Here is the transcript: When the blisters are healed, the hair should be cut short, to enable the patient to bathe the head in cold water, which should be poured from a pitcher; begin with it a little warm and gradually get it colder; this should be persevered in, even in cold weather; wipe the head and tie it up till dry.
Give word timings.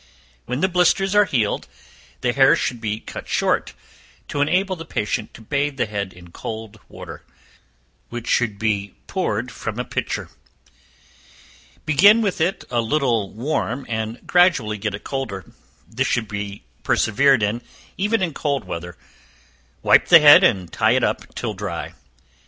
When 0.47 0.61
the 0.61 0.67
blisters 0.67 1.13
are 1.13 1.25
healed, 1.25 1.67
the 2.21 2.33
hair 2.33 2.55
should 2.55 2.81
be 2.81 2.99
cut 3.01 3.27
short, 3.27 3.75
to 4.29 4.41
enable 4.41 4.75
the 4.75 4.83
patient 4.83 5.31
to 5.35 5.41
bathe 5.43 5.77
the 5.77 5.85
head 5.85 6.11
in 6.11 6.31
cold 6.31 6.79
water, 6.89 7.21
which 8.09 8.25
should 8.27 8.57
be 8.57 8.95
poured 9.05 9.51
from 9.51 9.77
a 9.77 9.85
pitcher; 9.85 10.31
begin 11.85 12.23
with 12.23 12.41
it 12.41 12.63
a 12.71 12.81
little 12.81 13.31
warm 13.31 13.85
and 13.87 14.25
gradually 14.25 14.79
get 14.79 14.95
it 14.95 15.03
colder; 15.03 15.51
this 15.87 16.07
should 16.07 16.27
be 16.27 16.63
persevered 16.81 17.43
in, 17.43 17.61
even 17.95 18.23
in 18.23 18.33
cold 18.33 18.63
weather; 18.63 18.97
wipe 19.83 20.07
the 20.07 20.19
head 20.19 20.43
and 20.43 20.73
tie 20.73 20.93
it 20.93 21.03
up 21.03 21.35
till 21.35 21.53
dry. 21.53 21.93